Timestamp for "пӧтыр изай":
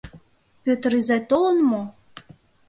0.63-1.21